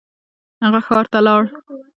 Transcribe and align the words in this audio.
هغه 0.63 0.79
ښار 0.87 1.05
ته 1.11 1.19
لاړ. 1.27 1.43